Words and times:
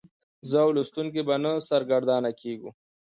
زه 0.49 0.57
او 0.65 0.69
لوستونکی 0.75 1.21
به 1.27 1.35
نه 1.43 1.51
سرګردانه 1.69 2.31
کیږو. 2.41 2.69